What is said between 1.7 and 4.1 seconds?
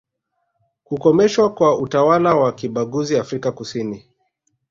utawala wa kibaguzi Afrika kusini